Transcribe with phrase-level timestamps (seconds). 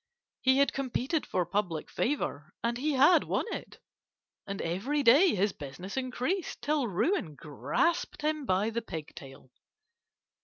[0.41, 3.77] He had competed for public favour, and he had won it,
[4.47, 9.51] and every day his business increased till ruin grasped him by the pigtail.